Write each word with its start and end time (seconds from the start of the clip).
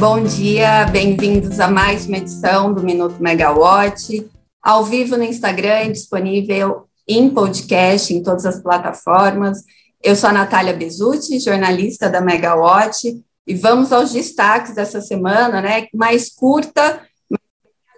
Bom 0.00 0.24
dia, 0.24 0.86
bem-vindos 0.86 1.60
a 1.60 1.68
mais 1.68 2.06
uma 2.06 2.16
edição 2.16 2.72
do 2.72 2.82
Minuto 2.82 3.22
Megawatt, 3.22 4.26
ao 4.62 4.82
vivo 4.82 5.14
no 5.14 5.22
Instagram, 5.22 5.92
disponível 5.92 6.86
em 7.06 7.28
podcast 7.28 8.14
em 8.14 8.22
todas 8.22 8.46
as 8.46 8.62
plataformas. 8.62 9.58
Eu 10.02 10.16
sou 10.16 10.30
a 10.30 10.32
Natália 10.32 10.72
Bezutti, 10.72 11.38
jornalista 11.38 12.08
da 12.08 12.22
Megawatt, 12.22 13.22
e 13.46 13.54
vamos 13.54 13.92
aos 13.92 14.10
destaques 14.10 14.74
dessa 14.74 15.02
semana, 15.02 15.60
né? 15.60 15.86
Mais 15.92 16.30
curta, 16.34 17.02
mais 17.28 17.42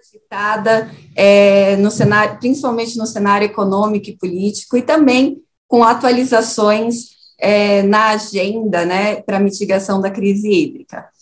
agitada, 0.05 0.91
é, 1.15 1.77
no 1.77 1.89
cenário, 1.89 2.37
principalmente 2.37 2.97
no 2.97 3.07
cenário 3.07 3.45
econômico 3.45 4.09
e 4.09 4.17
político, 4.17 4.75
e 4.75 4.81
também 4.81 5.41
com 5.69 5.85
atualizações 5.85 7.13
é, 7.39 7.81
na 7.83 8.09
agenda, 8.09 8.83
né, 8.85 9.21
para 9.21 9.39
mitigação 9.39 10.01
da 10.01 10.11
crise 10.11 10.49
hídrica. 10.49 11.12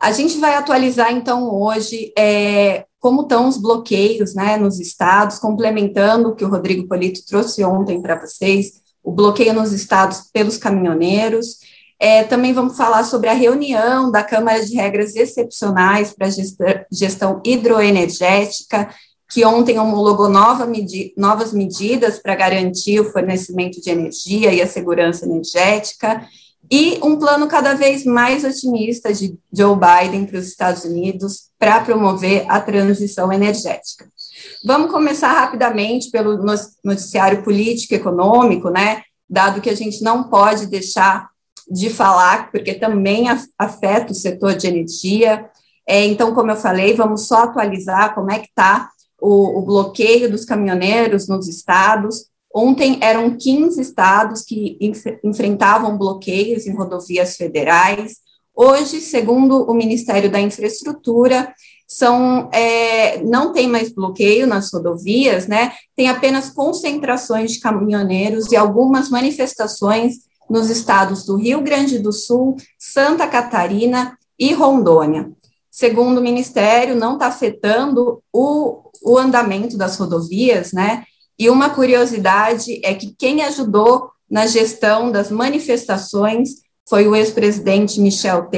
A 0.00 0.12
gente 0.12 0.38
vai 0.38 0.54
atualizar, 0.54 1.12
então, 1.12 1.54
hoje 1.54 2.10
é, 2.16 2.86
como 2.98 3.22
estão 3.22 3.46
os 3.46 3.58
bloqueios 3.58 4.34
né, 4.34 4.56
nos 4.56 4.80
estados, 4.80 5.38
complementando 5.38 6.30
o 6.30 6.34
que 6.34 6.44
o 6.44 6.48
Rodrigo 6.48 6.88
Polito 6.88 7.24
trouxe 7.26 7.62
ontem 7.62 8.00
para 8.00 8.18
vocês, 8.18 8.80
o 9.02 9.12
bloqueio 9.12 9.52
nos 9.52 9.72
estados 9.72 10.30
pelos 10.32 10.56
caminhoneiros, 10.56 11.58
é, 11.98 12.24
também 12.24 12.54
vamos 12.54 12.78
falar 12.78 13.04
sobre 13.04 13.28
a 13.28 13.34
reunião 13.34 14.10
da 14.10 14.22
Câmara 14.22 14.64
de 14.64 14.74
Regras 14.74 15.14
Excepcionais 15.14 16.14
para 16.14 16.28
Gestão 16.90 17.42
Hidroenergética, 17.44 18.88
que 19.30 19.44
ontem 19.44 19.78
homologou 19.78 20.28
nova 20.28 20.66
medi 20.66 21.12
novas 21.16 21.52
medidas 21.52 22.18
para 22.18 22.34
garantir 22.34 23.00
o 23.00 23.12
fornecimento 23.12 23.80
de 23.82 23.90
energia 23.90 24.52
e 24.52 24.62
a 24.62 24.66
segurança 24.66 25.26
energética, 25.26 26.26
e 26.70 27.00
um 27.02 27.18
plano 27.18 27.48
cada 27.48 27.74
vez 27.74 28.04
mais 28.04 28.44
otimista 28.44 29.12
de 29.12 29.36
Joe 29.52 29.76
Biden 29.76 30.26
para 30.26 30.38
os 30.38 30.46
Estados 30.46 30.84
Unidos 30.84 31.50
para 31.58 31.80
promover 31.80 32.44
a 32.48 32.60
transição 32.60 33.32
energética. 33.32 34.08
Vamos 34.64 34.90
começar 34.90 35.32
rapidamente 35.32 36.10
pelo 36.10 36.38
noticiário 36.84 37.42
político 37.42 37.94
econômico, 37.94 38.70
né? 38.70 39.02
Dado 39.28 39.60
que 39.60 39.70
a 39.70 39.74
gente 39.74 40.02
não 40.02 40.24
pode 40.24 40.66
deixar 40.66 41.28
de 41.70 41.90
falar, 41.90 42.50
porque 42.50 42.74
também 42.74 43.26
afeta 43.58 44.12
o 44.12 44.14
setor 44.14 44.54
de 44.54 44.66
energia. 44.66 45.48
É, 45.88 46.04
então, 46.04 46.34
como 46.34 46.50
eu 46.50 46.56
falei, 46.56 46.94
vamos 46.94 47.26
só 47.26 47.44
atualizar 47.44 48.14
como 48.14 48.30
é 48.30 48.38
que 48.38 48.48
está 48.48 48.90
o, 49.20 49.58
o, 49.58 49.62
bloqueio 49.62 50.30
dos 50.30 50.44
caminhoneiros 50.44 51.28
nos 51.28 51.46
estados. 51.46 52.26
Ontem 52.54 52.98
eram 53.00 53.36
15 53.36 53.80
estados 53.80 54.42
que 54.42 54.76
enf 54.80 55.04
enfrentavam 55.22 55.96
bloqueios 55.96 56.66
em 56.66 56.74
rodovias 56.74 57.36
federais. 57.36 58.16
Hoje, 58.54 59.00
segundo 59.00 59.62
o 59.62 59.72
Ministério 59.72 60.30
da 60.30 60.40
Infraestrutura, 60.40 61.54
são 61.86 62.48
é, 62.52 63.22
não 63.22 63.52
tem 63.52 63.68
mais 63.68 63.92
bloqueio 63.92 64.46
nas 64.46 64.72
rodovias, 64.72 65.46
né? 65.46 65.72
Tem 65.96 66.08
apenas 66.08 66.50
concentrações 66.50 67.52
de 67.52 67.60
caminhoneiros 67.60 68.50
e 68.50 68.56
algumas 68.56 69.08
manifestações 69.10 70.18
nos 70.48 70.70
estados 70.70 71.24
do 71.24 71.36
Rio 71.36 71.60
Grande 71.60 71.98
do 72.00 72.12
Sul, 72.12 72.56
Santa 72.76 73.26
Catarina 73.28 74.16
e 74.38 74.52
Rondônia. 74.52 75.30
Segundo 75.70 76.18
o 76.18 76.22
Ministério, 76.22 76.96
não 76.96 77.14
está 77.14 77.26
afetando 77.26 78.20
o, 78.32 78.90
o 79.02 79.16
andamento 79.16 79.76
das 79.78 79.96
rodovias, 79.96 80.72
né? 80.72 81.04
E 81.40 81.50
uma 81.50 81.70
curiosidade 81.70 82.80
é 82.84 82.94
que 82.94 83.14
quem 83.18 83.42
ajudou 83.42 84.10
na 84.30 84.46
gestão 84.46 85.10
das 85.10 85.30
manifestações 85.30 86.50
foi 86.88 87.08
o 87.08 87.16
ex-presidente 87.16 88.00
Michel 88.00 88.48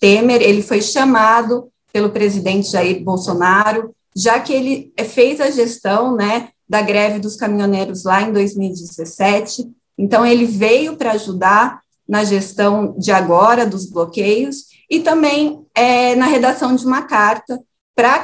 Temer, 0.00 0.42
ele 0.42 0.62
foi 0.62 0.82
chamado 0.82 1.70
pelo 1.92 2.10
presidente 2.10 2.70
Jair 2.70 3.02
Bolsonaro, 3.02 3.94
já 4.14 4.38
que 4.40 4.52
ele 4.52 4.92
fez 5.06 5.40
a 5.40 5.50
gestão, 5.50 6.14
né, 6.14 6.48
da 6.68 6.82
greve 6.82 7.18
dos 7.18 7.36
caminhoneiros 7.36 8.04
lá 8.04 8.20
em 8.20 8.32
2017, 8.32 9.70
então, 9.98 10.24
ele 10.24 10.46
veio 10.46 10.96
para 10.96 11.12
ajudar 11.12 11.82
na 12.08 12.22
gestão 12.22 12.94
de 12.96 13.10
agora 13.10 13.66
dos 13.66 13.90
bloqueios 13.90 14.66
e 14.88 15.00
também 15.00 15.66
é, 15.74 16.14
na 16.14 16.26
redação 16.26 16.74
de 16.74 16.86
uma 16.86 17.02
carta 17.02 17.60
para 17.94 18.14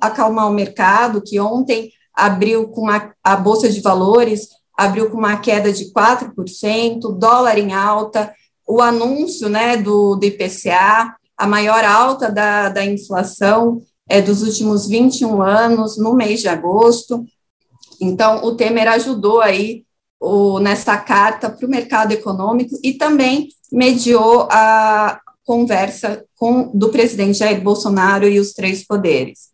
acalmar, 0.00 0.48
o 0.48 0.54
mercado, 0.54 1.20
que 1.20 1.40
ontem 1.40 1.90
abriu 2.14 2.68
com 2.68 2.88
a, 2.88 3.10
a 3.22 3.36
Bolsa 3.36 3.68
de 3.68 3.80
Valores, 3.80 4.48
abriu 4.76 5.10
com 5.10 5.18
uma 5.18 5.36
queda 5.36 5.72
de 5.72 5.92
4%, 5.92 7.18
dólar 7.18 7.58
em 7.58 7.72
alta, 7.72 8.32
o 8.66 8.80
anúncio 8.80 9.48
né, 9.48 9.76
do, 9.76 10.16
do 10.16 10.24
IPCA, 10.24 11.14
a 11.36 11.46
maior 11.46 11.84
alta 11.84 12.30
da, 12.30 12.68
da 12.68 12.84
inflação 12.84 13.82
é, 14.08 14.20
dos 14.20 14.42
últimos 14.42 14.86
21 14.86 15.42
anos, 15.42 15.98
no 15.98 16.14
mês 16.14 16.40
de 16.40 16.48
agosto. 16.48 17.24
Então, 18.00 18.44
o 18.44 18.54
Temer 18.54 18.88
ajudou 18.88 19.40
aí 19.40 19.84
o, 20.20 20.58
nessa 20.58 20.96
carta 20.96 21.50
para 21.50 21.66
o 21.66 21.70
mercado 21.70 22.12
econômico 22.12 22.76
e 22.82 22.94
também 22.94 23.48
mediou 23.70 24.48
a 24.50 25.20
conversa 25.44 26.24
com, 26.36 26.70
do 26.72 26.88
presidente 26.88 27.38
Jair 27.38 27.60
Bolsonaro 27.60 28.26
e 28.26 28.40
os 28.40 28.52
três 28.52 28.86
poderes. 28.86 29.53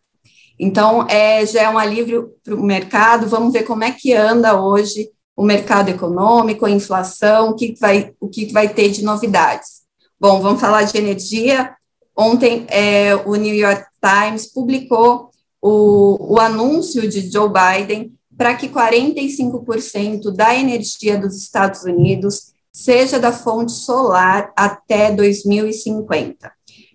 Então, 0.63 1.07
é, 1.09 1.47
já 1.47 1.63
é 1.63 1.71
um 1.71 1.79
alívio 1.79 2.35
para 2.45 2.55
o 2.55 2.63
mercado, 2.63 3.27
vamos 3.27 3.51
ver 3.51 3.63
como 3.63 3.83
é 3.83 3.93
que 3.93 4.13
anda 4.13 4.61
hoje 4.61 5.09
o 5.35 5.43
mercado 5.43 5.89
econômico, 5.89 6.67
a 6.67 6.71
inflação, 6.71 7.49
o 7.49 7.55
que 7.55 7.75
vai, 7.81 8.13
o 8.21 8.29
que 8.29 8.53
vai 8.53 8.69
ter 8.69 8.91
de 8.91 9.03
novidades. 9.03 9.81
Bom, 10.21 10.39
vamos 10.43 10.61
falar 10.61 10.83
de 10.83 10.99
energia. 10.99 11.75
Ontem, 12.15 12.67
é, 12.69 13.17
o 13.25 13.37
New 13.37 13.55
York 13.55 13.87
Times 14.03 14.53
publicou 14.53 15.31
o, 15.63 16.35
o 16.35 16.39
anúncio 16.39 17.09
de 17.09 17.33
Joe 17.33 17.49
Biden 17.49 18.13
para 18.37 18.55
que 18.55 18.69
45% 18.69 20.31
da 20.31 20.55
energia 20.55 21.17
dos 21.17 21.37
Estados 21.37 21.85
Unidos 21.85 22.53
seja 22.71 23.19
da 23.19 23.33
fonte 23.33 23.73
solar 23.73 24.53
até 24.55 25.11
2050. 25.11 26.53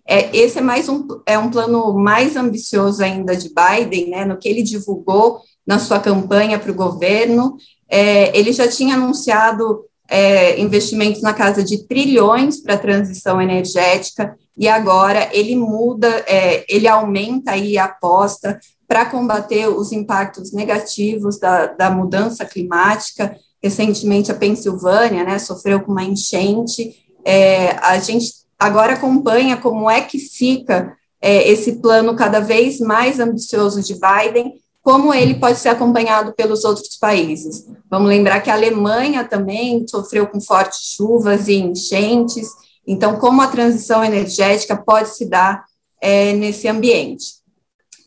É, 0.08 0.36
esse 0.36 0.60
é 0.60 0.62
mais 0.62 0.88
um, 0.88 1.08
é 1.26 1.38
um 1.38 1.50
plano 1.50 1.94
mais 1.94 2.36
ambicioso 2.36 3.04
ainda 3.04 3.36
de 3.36 3.50
Biden, 3.50 4.10
né, 4.10 4.26
no 4.26 4.38
que 4.38 4.48
ele 4.48 4.62
divulgou 4.62 5.42
na 5.66 5.80
sua 5.80 6.00
campanha 6.00 6.60
para 6.60 6.72
o 6.72 6.76
governo. 6.76 7.58
É, 7.90 8.38
ele 8.38 8.54
já 8.54 8.68
tinha 8.68 8.96
anunciado 8.96 9.86
é, 10.08 10.60
investimentos 10.60 11.22
na 11.22 11.34
casa 11.34 11.64
de 11.64 11.88
trilhões 11.88 12.62
para 12.62 12.76
a 12.76 12.80
transição 12.80 13.42
energética, 13.42 14.38
e 14.58 14.68
agora 14.68 15.30
ele 15.34 15.56
muda, 15.56 16.08
é, 16.28 16.64
ele 16.70 16.88
aumenta 16.88 17.52
aí 17.52 17.78
a 17.78 17.86
aposta 17.86 18.60
para 18.88 19.06
combater 19.06 19.68
os 19.68 19.92
impactos 19.92 20.54
negativos 20.54 21.40
da, 21.40 21.68
da 21.68 21.90
mudança 21.90 22.46
climática. 22.46 23.36
Recentemente, 23.62 24.32
a 24.32 24.36
Pensilvânia 24.36 25.24
né, 25.24 25.40
sofreu 25.40 25.82
com 25.82 25.92
uma 25.92 26.04
enchente. 26.04 26.96
É, 27.26 27.72
a 27.82 27.98
gente 28.00 28.45
agora 28.60 28.94
acompanha 28.94 29.58
como 29.58 29.90
é 29.90 30.02
que 30.02 30.20
fica 30.20 30.96
é, 31.22 31.50
esse 31.50 31.74
plano 31.74 32.16
cada 32.16 32.40
vez 32.40 32.80
mais 32.80 33.20
ambicioso 33.20 33.82
de 33.82 33.96
Biden, 33.96 34.54
como 34.82 35.14
ele 35.14 35.36
pode 35.36 35.58
ser 35.58 35.70
acompanhado 35.70 36.34
pelos 36.34 36.64
outros 36.64 36.96
países. 36.98 37.66
Vamos 37.90 38.10
lembrar 38.10 38.42
que 38.42 38.52
a 38.52 38.54
Alemanha 38.54 39.24
também 39.24 39.86
sofreu 39.88 40.28
com 40.28 40.40
fortes 40.40 40.94
chuvas 40.96 41.48
e 41.48 41.56
enchentes, 41.56 42.50
então, 42.88 43.18
como 43.18 43.42
a 43.42 43.48
transição 43.48 44.04
energética 44.04 44.78
pode 44.78 45.10
se 45.10 45.26
dar 45.26 45.66
é, 46.00 46.34
nesse 46.34 46.68
ambiente. 46.68 47.26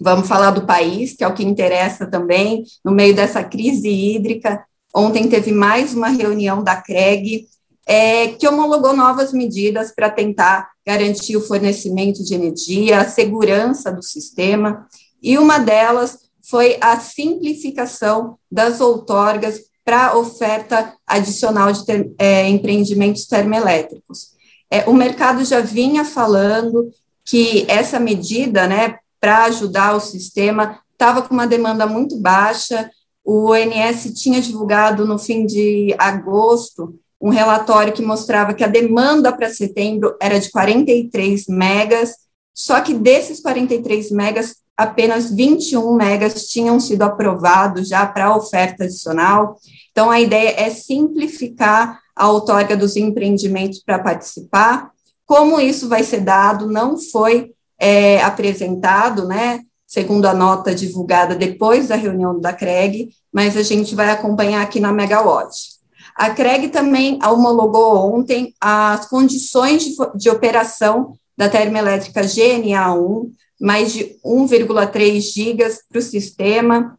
Vamos 0.01 0.29
falar 0.29 0.53
do 0.53 0.65
país, 0.65 1.17
que 1.17 1.25
é 1.25 1.27
o 1.27 1.35
que 1.35 1.45
interessa 1.45 2.07
também, 2.07 2.63
no 2.85 2.93
meio 2.93 3.15
dessa 3.15 3.43
crise 3.43 3.89
hídrica. 3.89 4.65
Ontem 4.95 5.29
teve 5.29 5.51
mais 5.51 5.95
uma 5.95 6.09
reunião 6.09 6.63
da 6.63 6.77
CREG, 6.77 7.49
é, 7.89 8.29
que 8.29 8.47
homologou 8.47 8.95
novas 8.95 9.33
medidas 9.33 9.91
para 9.91 10.11
tentar 10.11 10.69
garantir 10.87 11.39
o 11.39 11.41
fornecimento 11.41 12.23
de 12.23 12.35
energia, 12.35 13.01
a 13.01 13.09
segurança 13.09 13.91
do 13.91 14.03
sistema, 14.03 14.87
e 15.23 15.39
uma 15.39 15.59
delas 15.59 16.19
foi 16.43 16.77
a 16.83 17.01
simplificação 17.01 18.37
das 18.53 18.83
outorgas 18.83 19.63
para 19.87 20.19
oferta 20.19 20.95
adicional 21.07 21.73
de 21.73 21.87
ter, 21.87 22.13
é, 22.19 22.47
empreendimentos 22.47 23.27
termoelétricos. 23.27 24.33
É, 24.71 24.85
o 24.87 24.93
mercado 24.93 25.43
já 25.43 25.61
vinha 25.61 26.05
falando 26.05 26.91
que 27.25 27.65
essa 27.69 27.99
medida, 27.99 28.67
né, 28.67 28.99
para 29.19 29.45
ajudar 29.45 29.97
o 29.97 30.01
sistema, 30.01 30.79
estava 30.93 31.23
com 31.23 31.33
uma 31.33 31.47
demanda 31.47 31.87
muito 31.87 32.19
baixa. 32.19 32.91
O 33.25 33.51
ONS 33.51 34.13
tinha 34.15 34.43
divulgado 34.43 35.07
no 35.07 35.19
fim 35.19 35.47
de 35.47 35.95
agosto 35.99 36.99
um 37.21 37.31
relatório 37.31 37.93
que 37.93 38.03
mostrava 38.03 38.55
que 38.55 38.63
a 38.63 38.69
demanda 38.69 39.33
para 39.33 39.51
setembro 39.51 40.17
era 40.21 40.39
de 40.39 40.51
43 40.51 41.47
megas, 41.49 42.15
só 42.55 42.81
que 42.81 42.95
desses 42.95 43.41
43 43.41 44.11
megas, 44.11 44.57
apenas 44.77 45.31
21 45.31 45.95
megas 45.95 46.47
tinham 46.47 46.79
sido 46.79 47.03
aprovados 47.03 47.89
já 47.89 48.07
para 48.07 48.35
oferta 48.37 48.85
adicional. 48.85 49.57
Então, 49.91 50.11
a 50.11 50.21
ideia 50.21 50.55
é 50.57 50.71
simplificar 50.71 52.01
a 52.15 52.31
outorga 52.31 52.77
dos 52.77 52.97
empreendimentos 52.97 53.81
para 53.81 53.99
participar. 53.99 54.91
Como 55.27 55.61
isso 55.61 55.89
vai 55.89 56.03
ser 56.03 56.21
dado, 56.21 56.67
não 56.67 56.97
foi 56.99 57.53
é, 57.79 58.21
apresentado, 58.23 59.27
né, 59.27 59.61
segundo 59.87 60.27
a 60.27 60.35
nota 60.35 60.75
divulgada 60.75 61.35
depois 61.35 61.89
da 61.89 61.97
reunião 61.97 62.39
da 62.41 62.53
CREG, 62.53 63.11
mas 63.33 63.57
a 63.57 63.63
gente 63.63 63.95
vai 63.95 64.11
acompanhar 64.11 64.63
aqui 64.63 64.81
na 64.81 64.93
Megawatt. 64.93 65.78
A 66.19 66.31
CREG 66.31 66.71
também 66.71 67.17
homologou 67.25 68.13
ontem 68.13 68.53
as 68.61 69.07
condições 69.07 69.85
de, 69.85 69.95
de 70.17 70.29
operação 70.29 71.13
da 71.37 71.49
termoelétrica 71.49 72.23
GNA1, 72.23 73.31
mais 73.61 73.93
de 73.93 74.17
1,3 74.27 75.21
gigas 75.21 75.79
para 75.89 76.01
o 76.01 76.03
sistema. 76.03 76.99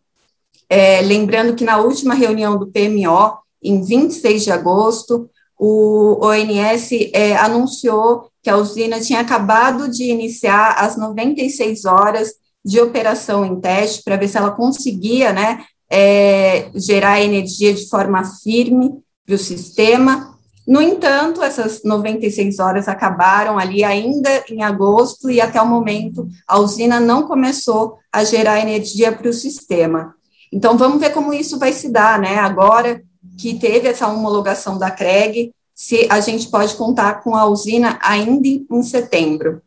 É, 0.69 1.01
lembrando 1.01 1.53
que 1.53 1.65
na 1.65 1.81
última 1.81 2.13
reunião 2.13 2.57
do 2.57 2.67
PMO, 2.67 3.39
em 3.61 3.83
26 3.83 4.45
de 4.45 4.51
agosto, 4.51 5.29
o 5.59 6.25
ONS 6.25 6.89
é, 7.13 7.35
anunciou 7.35 8.29
que 8.41 8.49
a 8.49 8.55
usina 8.55 9.01
tinha 9.01 9.19
acabado 9.19 9.91
de 9.91 10.05
iniciar 10.05 10.75
as 10.77 10.95
96 10.95 11.83
horas 11.83 12.35
de 12.63 12.79
operação 12.79 13.45
em 13.45 13.59
teste 13.59 14.01
para 14.01 14.15
ver 14.15 14.29
se 14.29 14.37
ela 14.37 14.51
conseguia 14.51 15.33
né, 15.33 15.65
é, 15.91 16.71
gerar 16.73 17.21
energia 17.21 17.73
de 17.73 17.89
forma 17.89 18.23
firme 18.41 19.03
para 19.29 19.35
o 19.35 19.37
sistema. 19.37 20.35
No 20.67 20.81
entanto, 20.81 21.43
essas 21.43 21.83
96 21.83 22.57
horas 22.57 22.87
acabaram 22.87 23.59
ali 23.59 23.83
ainda 23.83 24.43
em 24.49 24.63
agosto 24.63 25.29
e 25.29 25.39
até 25.39 25.61
o 25.61 25.67
momento 25.67 26.27
a 26.47 26.59
usina 26.59 26.99
não 26.99 27.23
começou 27.23 27.97
a 28.11 28.23
gerar 28.23 28.59
energia 28.59 29.11
para 29.11 29.29
o 29.29 29.33
sistema. 29.33 30.15
Então, 30.51 30.77
vamos 30.77 30.99
ver 30.99 31.11
como 31.11 31.31
isso 31.31 31.59
vai 31.59 31.71
se 31.71 31.89
dar, 31.89 32.19
né? 32.19 32.37
Agora 32.39 33.03
que 33.37 33.59
teve 33.59 33.87
essa 33.87 34.07
homologação 34.07 34.79
da 34.79 34.89
CREG, 34.89 35.53
se 35.75 36.07
a 36.09 36.19
gente 36.19 36.49
pode 36.49 36.75
contar 36.75 37.23
com 37.23 37.35
a 37.35 37.45
usina 37.45 37.99
ainda 38.01 38.47
em 38.47 38.83
setembro. 38.83 39.61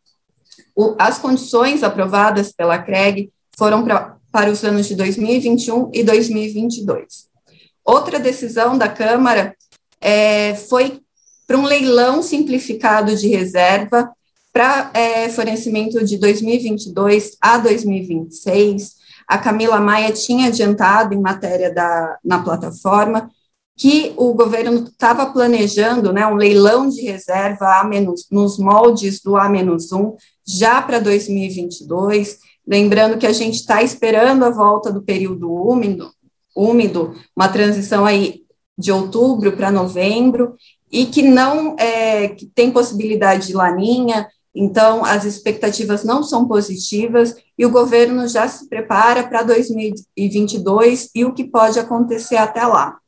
O, 0.74 0.94
as 0.98 1.18
condições 1.18 1.82
aprovadas 1.82 2.52
pela 2.52 2.78
CREG 2.78 3.30
foram 3.56 3.84
pra, 3.84 4.16
para 4.30 4.50
os 4.50 4.64
anos 4.64 4.88
de 4.88 4.96
2021 4.96 5.90
e 5.92 6.02
2022. 6.02 7.31
Outra 7.84 8.18
decisão 8.18 8.78
da 8.78 8.88
Câmara 8.88 9.56
é, 10.00 10.54
foi 10.54 11.00
para 11.46 11.58
um 11.58 11.64
leilão 11.64 12.22
simplificado 12.22 13.14
de 13.16 13.28
reserva 13.28 14.10
para 14.52 14.90
é, 14.94 15.28
fornecimento 15.28 16.04
de 16.04 16.18
2022 16.18 17.36
a 17.40 17.58
2026. 17.58 18.94
A 19.26 19.38
Camila 19.38 19.80
Maia 19.80 20.12
tinha 20.12 20.48
adiantado 20.48 21.14
em 21.14 21.20
matéria 21.20 21.72
da, 21.72 22.18
na 22.24 22.42
plataforma 22.42 23.30
que 23.76 24.12
o 24.16 24.34
governo 24.34 24.84
estava 24.84 25.26
planejando 25.32 26.12
né, 26.12 26.26
um 26.26 26.34
leilão 26.34 26.88
de 26.88 27.00
reserva 27.02 27.80
a 27.80 27.84
menos, 27.84 28.26
nos 28.30 28.58
moldes 28.58 29.20
do 29.20 29.36
A-1 29.36 30.14
já 30.46 30.82
para 30.82 30.98
2022, 30.98 32.38
lembrando 32.66 33.18
que 33.18 33.26
a 33.26 33.32
gente 33.32 33.56
está 33.56 33.82
esperando 33.82 34.44
a 34.44 34.50
volta 34.50 34.92
do 34.92 35.02
período 35.02 35.52
úmido, 35.52 36.12
úmido, 36.54 37.14
uma 37.36 37.48
transição 37.48 38.04
aí 38.04 38.42
de 38.76 38.90
outubro 38.90 39.52
para 39.52 39.70
novembro, 39.70 40.56
e 40.90 41.06
que 41.06 41.22
não 41.22 41.74
é, 41.78 42.28
que 42.28 42.46
tem 42.46 42.70
possibilidade 42.70 43.48
de 43.48 43.54
laninha, 43.54 44.28
então 44.54 45.04
as 45.04 45.24
expectativas 45.24 46.04
não 46.04 46.22
são 46.22 46.46
positivas 46.46 47.34
e 47.56 47.64
o 47.64 47.70
governo 47.70 48.28
já 48.28 48.46
se 48.46 48.68
prepara 48.68 49.26
para 49.26 49.42
2022 49.42 51.10
e 51.14 51.24
o 51.24 51.32
que 51.32 51.44
pode 51.44 51.78
acontecer 51.78 52.36
até 52.36 52.66
lá. 52.66 52.98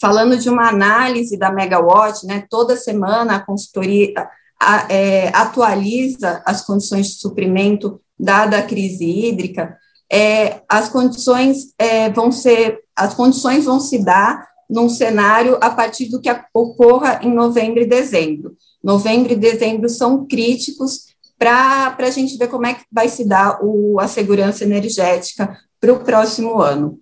Falando 0.00 0.38
de 0.38 0.48
uma 0.48 0.68
análise 0.68 1.36
da 1.36 1.50
Megawatt, 1.50 2.24
né, 2.26 2.46
toda 2.48 2.76
semana 2.76 3.36
a 3.36 3.44
consultoria 3.44 4.12
a, 4.60 4.86
é, 4.92 5.28
atualiza 5.28 6.42
as 6.46 6.62
condições 6.62 7.08
de 7.08 7.14
suprimento 7.14 8.00
dada 8.18 8.58
a 8.58 8.62
crise 8.62 9.04
hídrica, 9.04 9.76
é, 10.10 10.60
as 10.68 10.88
condições 10.88 11.74
é, 11.78 12.10
vão 12.10 12.30
ser, 12.30 12.80
as 12.94 13.14
condições 13.14 13.64
vão 13.64 13.80
se 13.80 13.98
dar 13.98 14.46
num 14.68 14.88
cenário 14.88 15.58
a 15.60 15.70
partir 15.70 16.08
do 16.08 16.20
que 16.20 16.28
ocorra 16.52 17.20
em 17.22 17.32
novembro 17.32 17.80
e 17.80 17.86
dezembro. 17.86 18.56
Novembro 18.82 19.32
e 19.32 19.36
dezembro 19.36 19.88
são 19.88 20.26
críticos 20.26 21.06
para 21.38 21.96
a 21.98 22.10
gente 22.10 22.36
ver 22.36 22.48
como 22.48 22.66
é 22.66 22.74
que 22.74 22.84
vai 22.90 23.08
se 23.08 23.24
dar 23.24 23.58
o, 23.62 24.00
a 24.00 24.08
segurança 24.08 24.64
energética 24.64 25.56
para 25.80 25.92
o 25.92 26.00
próximo 26.00 26.60
ano. 26.60 26.98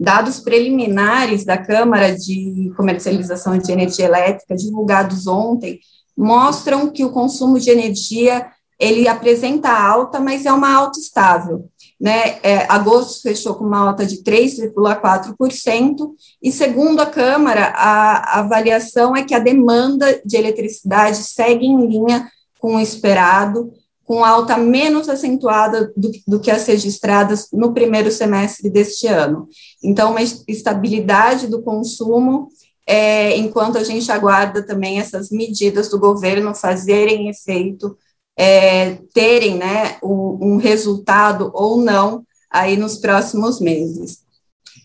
Dados 0.00 0.40
preliminares 0.40 1.44
da 1.44 1.56
Câmara 1.56 2.16
de 2.16 2.72
Comercialização 2.76 3.56
de 3.58 3.70
Energia 3.70 4.06
Elétrica, 4.06 4.56
divulgados 4.56 5.26
ontem, 5.26 5.78
mostram 6.16 6.90
que 6.90 7.04
o 7.04 7.12
consumo 7.12 7.60
de 7.60 7.70
energia 7.70 8.50
ele 8.78 9.06
apresenta 9.06 9.70
alta, 9.70 10.18
mas 10.18 10.44
é 10.44 10.52
uma 10.52 10.74
alta 10.74 10.98
estável. 10.98 11.70
Né? 12.02 12.40
É, 12.42 12.66
agosto 12.68 13.22
fechou 13.22 13.54
com 13.54 13.64
uma 13.64 13.86
alta 13.88 14.04
de 14.04 14.24
3,4%, 14.24 16.10
e 16.42 16.50
segundo 16.50 16.98
a 16.98 17.06
Câmara, 17.06 17.66
a, 17.76 18.38
a 18.38 18.40
avaliação 18.40 19.14
é 19.14 19.22
que 19.22 19.32
a 19.32 19.38
demanda 19.38 20.20
de 20.24 20.36
eletricidade 20.36 21.18
segue 21.18 21.64
em 21.64 21.86
linha 21.86 22.28
com 22.58 22.74
o 22.74 22.80
esperado, 22.80 23.72
com 24.04 24.24
alta 24.24 24.56
menos 24.56 25.08
acentuada 25.08 25.92
do, 25.96 26.10
do, 26.26 26.40
que 26.40 26.50
as 26.50 26.66
registradas 26.66 27.46
no 27.52 27.72
primeiro 27.72 28.10
semestre 28.10 28.68
deste 28.68 29.06
ano. 29.06 29.48
Então, 29.80 30.10
uma 30.10 30.22
estabilidade 30.22 31.46
do 31.46 31.62
consumo, 31.62 32.48
é, 32.84 33.36
enquanto 33.36 33.78
a 33.78 33.84
gente 33.84 34.10
aguarda 34.10 34.60
também 34.66 34.98
essas 34.98 35.30
medidas 35.30 35.88
do 35.88 36.00
governo 36.00 36.52
fazerem 36.52 37.28
efeito 37.28 37.96
é, 38.36 38.98
terem 39.12 39.56
né, 39.56 39.96
um, 40.02 40.38
um, 40.40 40.56
resultado 40.56 41.50
ou 41.54 41.76
não 41.76 42.24
aí 42.50 42.76
nos 42.76 42.96
próximos 42.96 43.60
meses. 43.60 44.22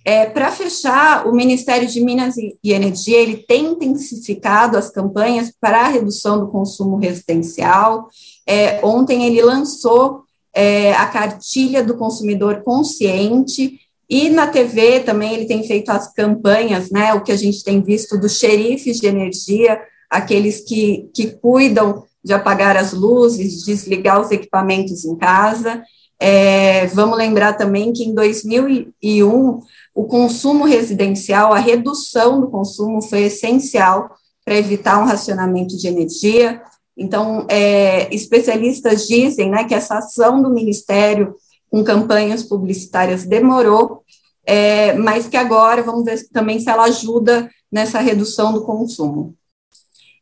É, 0.03 0.25
Para 0.25 0.51
fechar, 0.51 1.27
o 1.27 1.33
Ministério 1.33 1.87
de 1.87 1.99
Minas 1.99 2.35
e 2.37 2.57
Energia 2.63 3.17
ele 3.17 3.37
tem 3.37 3.65
intensificado 3.65 4.77
as 4.77 4.89
campanhas 4.89 5.51
para 5.59 5.81
a 5.81 5.89
redução 5.89 6.39
do 6.39 6.47
consumo 6.47 6.97
residencial. 6.97 8.07
É, 8.47 8.79
ontem 8.85 9.25
ele 9.25 9.41
lançou 9.41 10.23
é, 10.53 10.93
a 10.93 11.07
cartilha 11.07 11.83
do 11.83 11.97
consumidor 11.97 12.63
consciente 12.63 13.79
e 14.09 14.29
na 14.29 14.47
TV 14.47 15.01
também 15.01 15.33
ele 15.33 15.45
tem 15.45 15.63
feito 15.67 15.89
as 15.89 16.11
campanhas, 16.13 16.89
né? 16.89 17.13
O 17.13 17.21
que 17.21 17.31
a 17.31 17.35
gente 17.35 17.63
tem 17.63 17.81
visto 17.81 18.17
dos 18.17 18.39
xerifes 18.39 18.97
de 18.97 19.07
energia, 19.07 19.79
aqueles 20.09 20.61
que, 20.61 21.09
que 21.13 21.31
cuidam 21.31 22.06
de 22.27 22.33
apagar 22.33 22.75
as 22.75 22.91
luzes, 22.91 23.63
desligar 23.63 24.19
os 24.19 24.29
equipamentos 24.29 25.05
em 25.05 25.15
casa. 25.15 25.81
É, 26.19 26.87
vamos 26.87 27.17
lembrar 27.17 27.53
também 27.53 27.93
que 27.93 28.03
em 28.03 28.13
2001 28.13 29.59
o 29.95 30.03
consumo 30.03 30.65
residencial, 30.65 31.53
a 31.53 31.59
redução 31.59 32.41
do 32.41 32.49
consumo 32.49 33.01
foi 33.01 33.23
essencial 33.23 34.09
para 34.43 34.55
evitar 34.55 34.99
um 34.99 35.05
racionamento 35.05 35.77
de 35.77 35.87
energia. 35.87 36.61
Então, 36.97 37.45
é, 37.47 38.13
especialistas 38.13 39.07
dizem 39.07 39.49
né, 39.49 39.63
que 39.63 39.73
essa 39.73 39.99
ação 39.99 40.41
do 40.41 40.49
Ministério 40.49 41.35
com 41.69 41.83
campanhas 41.83 42.43
publicitárias 42.43 43.25
demorou, 43.25 44.03
é, 44.45 44.93
mas 44.93 45.27
que 45.27 45.37
agora 45.37 45.81
vamos 45.81 46.03
ver 46.03 46.27
também 46.29 46.59
se 46.59 46.69
ela 46.69 46.85
ajuda 46.85 47.49
nessa 47.71 47.99
redução 47.99 48.51
do 48.51 48.65
consumo. 48.65 49.35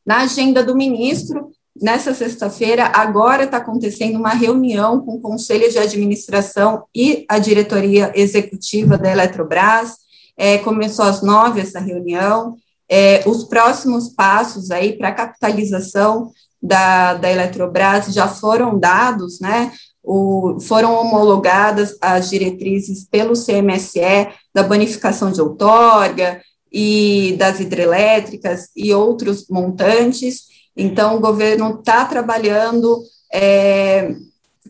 Na 0.06 0.22
agenda 0.22 0.64
do 0.64 0.76
ministro, 0.76 1.50
Nessa 1.82 2.14
sexta-feira, 2.14 2.90
agora 2.96 3.44
está 3.44 3.58
acontecendo 3.58 4.18
uma 4.18 4.30
reunião 4.30 5.02
com 5.02 5.16
o 5.16 5.22
Conselho 5.22 5.70
de 5.70 5.78
Administração 5.78 6.86
e 6.96 7.26
a 7.28 7.38
diretoria 7.38 8.14
executiva 8.16 8.98
da 8.98 9.12
Eletrobras. 9.12 9.98
É, 10.38 10.58
começou 10.60 11.04
às 11.04 11.22
nove 11.22 11.60
essa 11.60 11.82
reunião. 11.82 12.56
É, 12.90 13.24
os 13.26 13.44
próximos 13.44 14.08
passos 14.08 14.72
aí 14.72 14.98
para 14.98 15.10
a 15.10 15.14
capitalização 15.14 16.32
da, 16.62 17.16
da 17.16 17.30
Eletrobras 17.30 18.06
já 18.08 18.30
foram 18.30 18.80
dados, 18.80 19.42
né? 19.42 19.72
O, 20.02 20.60
foram 20.62 20.94
homologadas 20.94 21.98
as 22.00 22.30
diretrizes 22.30 23.06
pelo 23.10 23.34
CMSE 23.34 24.30
da 24.54 24.64
bonificação 24.64 25.30
de 25.30 25.42
outorga 25.42 26.42
e 26.72 27.36
das 27.38 27.60
hidrelétricas 27.60 28.70
e 28.76 28.94
outros 28.94 29.48
montantes. 29.50 30.55
Então, 30.76 31.16
o 31.16 31.20
governo 31.20 31.80
está 31.80 32.06
trabalhando 32.06 33.02
é, 33.34 34.16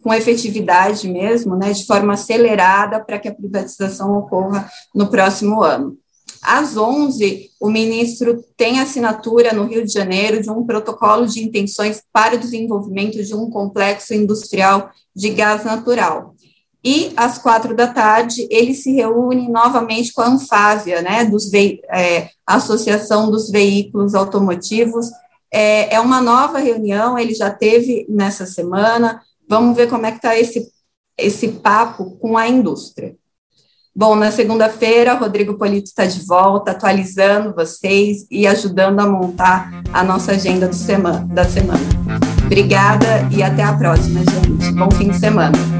com 0.04 0.14
efetividade 0.14 1.10
mesmo, 1.10 1.56
né, 1.56 1.72
de 1.72 1.86
forma 1.86 2.14
acelerada, 2.14 3.00
para 3.00 3.18
que 3.18 3.28
a 3.28 3.34
privatização 3.34 4.18
ocorra 4.18 4.70
no 4.94 5.08
próximo 5.08 5.64
ano. 5.64 5.98
Às 6.42 6.78
11, 6.78 7.50
o 7.60 7.72
ministro 7.72 8.44
tem 8.56 8.80
assinatura 8.80 9.52
no 9.52 9.66
Rio 9.66 9.84
de 9.84 9.92
Janeiro 9.92 10.42
de 10.42 10.50
um 10.52 10.64
protocolo 10.64 11.26
de 11.26 11.44
intenções 11.44 12.04
para 12.14 12.36
o 12.36 12.40
desenvolvimento 12.40 13.24
de 13.24 13.34
um 13.34 13.50
complexo 13.50 14.14
industrial 14.14 14.92
de 15.16 15.30
gás 15.30 15.66
natural. 15.66 16.36
E 16.84 17.12
às 17.18 17.40
quatro 17.40 17.76
da 17.76 17.88
tarde, 17.88 18.48
ele 18.52 18.76
se 18.76 18.92
reúne 18.92 19.50
novamente 19.50 20.14
com 20.14 20.22
a 20.22 20.28
Anfávia, 20.28 21.02
né, 21.02 21.26
dos, 21.26 21.52
é, 21.52 22.30
Associação 22.46 23.32
dos 23.32 23.50
Veículos 23.50 24.14
Automotivos, 24.14 25.08
é, 25.56 25.96
é 25.96 26.00
uma 26.02 26.20
nova 26.20 26.60
reunião, 26.60 27.18
ele 27.18 27.34
já 27.34 27.50
teve 27.50 28.06
nessa 28.10 28.46
semana, 28.46 29.22
vamos 29.48 29.78
ver 29.78 29.88
como 29.88 30.06
é 30.06 30.12
que 30.12 30.18
está 30.18 30.38
esse, 30.38 30.68
esse 31.18 31.48
papo 31.48 32.18
com 32.18 32.38
a 32.38 32.46
indústria. 32.46 33.16
Bom, 33.96 34.18
na 34.18 34.30
segunda-feira, 34.32 35.14
Rodrigo 35.14 35.58
Polito 35.58 35.86
está 35.86 36.06
de 36.06 36.26
volta, 36.26 36.72
atualizando 36.72 37.56
vocês 37.56 38.28
e 38.30 38.46
ajudando 38.46 39.00
a 39.00 39.08
montar 39.08 39.82
a 39.94 40.04
nossa 40.04 40.34
agenda 40.34 40.74
semana, 40.74 41.26
da 41.34 41.46
semana. 41.46 41.80
Obrigada 42.46 43.26
e 43.32 43.42
até 43.42 43.64
a 43.64 43.72
próxima, 43.78 44.20
gente. 44.20 44.74
Bom 44.74 44.92
fim 44.92 45.10
de 45.10 45.18
semana. 45.18 45.75